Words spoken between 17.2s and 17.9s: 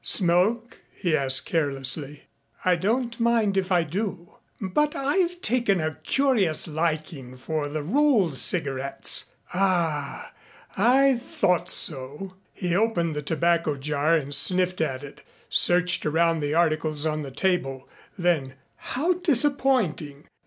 the table,